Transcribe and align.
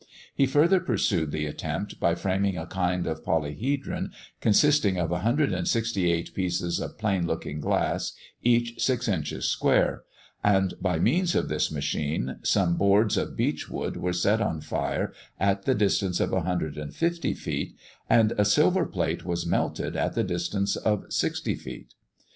He 0.33 0.47
further 0.47 0.79
pursued 0.79 1.29
the 1.29 1.45
attempt 1.45 1.99
by 1.99 2.15
framing 2.15 2.57
a 2.57 2.65
kind 2.65 3.05
of 3.05 3.23
polyhedron, 3.23 4.09
consisting 4.41 4.97
of 4.97 5.11
168 5.11 6.33
pieces 6.33 6.79
of 6.79 6.97
plane 6.97 7.27
looking 7.27 7.59
glass, 7.61 8.13
each 8.41 8.81
six 8.83 9.07
inches 9.07 9.45
square; 9.47 10.01
and 10.43 10.73
by 10.81 10.97
means 10.97 11.35
of 11.35 11.49
this 11.49 11.71
machine, 11.71 12.37
some 12.41 12.77
boards 12.77 13.15
of 13.15 13.37
beech 13.37 13.69
wood 13.69 13.95
were 13.95 14.11
set 14.11 14.41
on 14.41 14.59
fire 14.59 15.13
at 15.39 15.65
the 15.65 15.75
distance 15.75 16.19
of 16.19 16.31
150 16.31 17.33
feet, 17.35 17.75
and 18.09 18.33
a 18.39 18.43
silver 18.43 18.87
plate 18.87 19.23
was 19.23 19.45
melted 19.45 19.95
at 19.95 20.15
the 20.15 20.23
distance 20.23 20.75
of 20.75 21.03
60 21.09 21.53
feet. 21.53 21.93